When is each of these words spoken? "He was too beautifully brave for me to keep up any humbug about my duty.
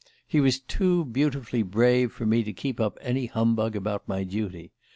"He 0.27 0.39
was 0.41 0.59
too 0.59 1.05
beautifully 1.05 1.61
brave 1.61 2.11
for 2.11 2.25
me 2.25 2.41
to 2.45 2.53
keep 2.53 2.79
up 2.79 2.97
any 3.01 3.27
humbug 3.27 3.75
about 3.75 4.07
my 4.07 4.23
duty. 4.23 4.71